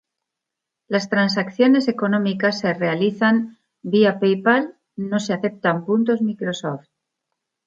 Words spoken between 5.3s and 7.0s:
aceptan puntos Microsoft.